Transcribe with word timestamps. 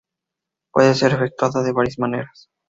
Puede 0.71 0.95
ser 0.95 1.13
efectuada 1.13 1.61
de 1.61 1.73
varias 1.73 1.99
maneras. 1.99 2.49